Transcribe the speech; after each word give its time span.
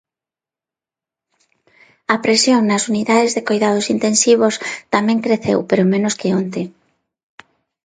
A 2.13 2.15
presión 2.23 2.61
nas 2.65 2.83
unidades 2.91 3.31
de 3.33 3.45
coidados 3.49 3.85
intensivos 3.95 4.53
tamén 4.93 5.23
creceu 5.25 5.59
pero 5.69 5.89
menos 5.93 6.13
que 6.19 6.29
onte. 6.39 6.61